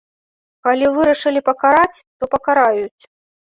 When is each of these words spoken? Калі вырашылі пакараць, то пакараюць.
Калі 0.67 0.87
вырашылі 0.95 1.45
пакараць, 1.51 1.97
то 2.19 2.23
пакараюць. 2.35 3.03